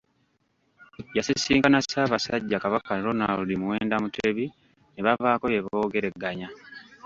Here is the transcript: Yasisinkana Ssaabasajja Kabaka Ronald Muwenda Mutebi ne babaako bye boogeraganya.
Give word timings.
Yasisinkana 1.17 1.79
Ssaabasajja 1.83 2.57
Kabaka 2.63 2.91
Ronald 3.05 3.49
Muwenda 3.61 3.95
Mutebi 4.03 4.45
ne 4.93 5.01
babaako 5.05 5.45
bye 5.47 5.65
boogeraganya. 5.65 6.47